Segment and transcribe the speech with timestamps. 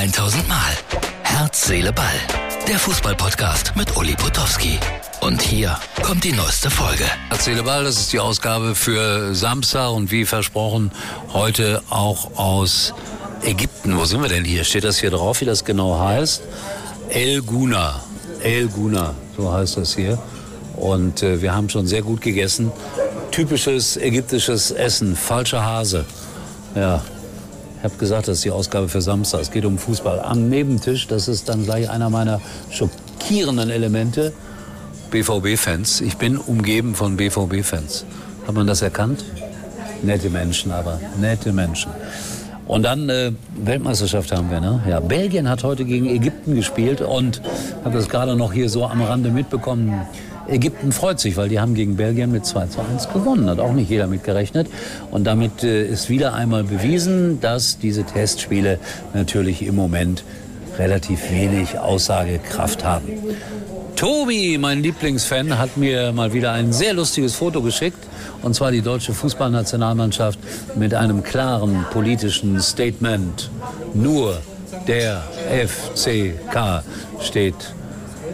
[0.00, 0.56] 1000 Mal.
[1.24, 2.06] Herz, Seele, Ball.
[2.66, 4.78] Der Fußballpodcast mit Uli Potowski.
[5.20, 7.04] Und hier kommt die neueste Folge.
[7.28, 10.90] Herz, Seele, Ball, das ist die Ausgabe für Samstag und wie versprochen
[11.34, 12.94] heute auch aus
[13.42, 13.94] Ägypten.
[13.98, 14.64] Wo sind wir denn hier?
[14.64, 16.44] Steht das hier drauf, wie das genau heißt?
[17.10, 18.00] El Guna.
[18.42, 20.18] El Guna, so heißt das hier.
[20.76, 22.72] Und äh, wir haben schon sehr gut gegessen.
[23.32, 26.06] Typisches ägyptisches Essen, falscher Hase.
[26.74, 27.02] Ja,
[27.80, 29.40] ich habe gesagt, das ist die Ausgabe für Samstag.
[29.40, 30.20] Es geht um Fußball.
[30.20, 34.34] Am Nebentisch, das ist dann gleich einer meiner schockierenden Elemente,
[35.10, 36.02] BVB-Fans.
[36.02, 38.04] Ich bin umgeben von BVB-Fans.
[38.46, 39.24] Hat man das erkannt?
[40.02, 41.90] Nette Menschen, aber nette Menschen.
[42.66, 44.82] Und dann äh, Weltmeisterschaft haben wir, ne?
[44.86, 47.40] Ja, Belgien hat heute gegen Ägypten gespielt und
[47.82, 50.02] habe das gerade noch hier so am Rande mitbekommen.
[50.50, 53.48] Ägypten freut sich, weil die haben gegen Belgien mit 2 zu 1 gewonnen.
[53.48, 54.68] Hat auch nicht jeder mit gerechnet.
[55.10, 58.78] Und damit äh, ist wieder einmal bewiesen, dass diese Testspiele
[59.14, 60.24] natürlich im Moment
[60.78, 63.08] relativ wenig Aussagekraft haben.
[63.96, 67.98] Tobi, mein Lieblingsfan, hat mir mal wieder ein sehr lustiges Foto geschickt.
[68.42, 70.38] Und zwar die deutsche Fußballnationalmannschaft
[70.74, 73.50] mit einem klaren politischen Statement.
[73.92, 74.40] Nur
[74.88, 76.82] der FCK
[77.20, 77.54] steht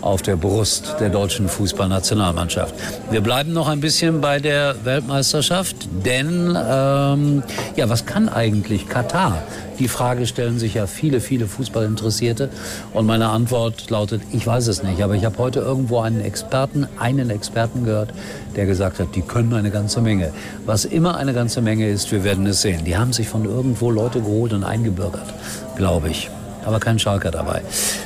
[0.00, 2.74] auf der Brust der deutschen Fußballnationalmannschaft.
[3.10, 7.42] Wir bleiben noch ein bisschen bei der Weltmeisterschaft, denn ähm,
[7.76, 9.42] ja, was kann eigentlich Katar?
[9.78, 12.50] Die Frage stellen sich ja viele, viele Fußballinteressierte
[12.94, 16.88] und meine Antwort lautet, ich weiß es nicht, aber ich habe heute irgendwo einen Experten,
[16.98, 18.12] einen Experten gehört,
[18.56, 20.32] der gesagt hat, die können eine ganze Menge.
[20.66, 22.84] Was immer eine ganze Menge ist, wir werden es sehen.
[22.84, 25.32] Die haben sich von irgendwo Leute geholt und eingebürgert,
[25.76, 26.28] glaube ich
[26.64, 27.62] aber kein Schalker dabei.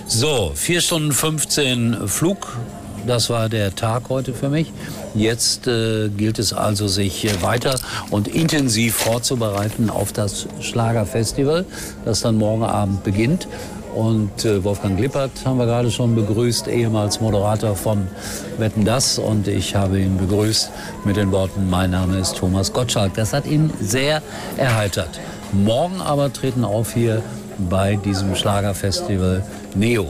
[0.07, 2.57] So, 4 Stunden 15 Flug.
[3.07, 4.73] Das war der Tag heute für mich.
[5.15, 7.79] Jetzt äh, gilt es also, sich weiter
[8.11, 11.65] und intensiv vorzubereiten auf das Schlagerfestival,
[12.05, 13.49] das dann morgen Abend beginnt.
[13.95, 18.07] Und äh, Wolfgang Lippert haben wir gerade schon begrüßt, ehemals Moderator von
[18.59, 19.19] Wetten Das.
[19.19, 20.71] Und ich habe ihn begrüßt
[21.05, 23.15] mit den Worten, mein Name ist Thomas Gottschalk.
[23.15, 24.23] Das hat ihn sehr
[24.57, 25.21] erheitert.
[25.53, 27.23] Morgen aber treten auf hier
[27.59, 30.09] bei diesem Schlagerfestival Neo.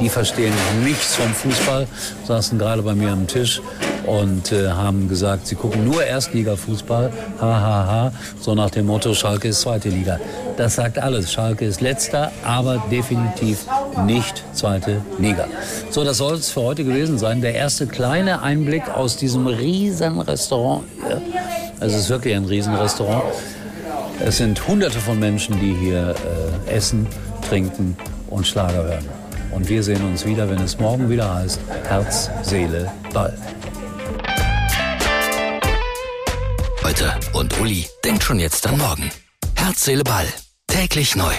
[0.00, 1.86] Die verstehen nichts vom Fußball,
[2.26, 3.60] saßen gerade bei mir am Tisch
[4.06, 8.12] und äh, haben gesagt, sie gucken nur Erstliga-Fußball, hahaha, ha, ha.
[8.40, 10.18] so nach dem Motto, Schalke ist zweite Liga.
[10.56, 11.32] Das sagt alles.
[11.32, 13.66] Schalke ist letzter, aber definitiv
[14.06, 15.46] nicht zweite Liga.
[15.90, 17.40] So, das soll es für heute gewesen sein.
[17.40, 20.84] Der erste kleine Einblick aus diesem riesen Restaurant.
[21.80, 23.24] Es ist wirklich ein Riesenrestaurant.
[24.22, 26.14] Es sind hunderte von Menschen, die hier
[26.66, 27.06] äh, essen,
[27.48, 27.96] trinken
[28.28, 29.08] und Schlager hören.
[29.50, 33.36] Und wir sehen uns wieder, wenn es morgen wieder heißt Herz, Seele, Ball.
[36.84, 39.10] Heute und Uli denkt schon jetzt an morgen.
[39.54, 40.26] Herz, Seele, Ball.
[40.66, 41.32] Täglich neu.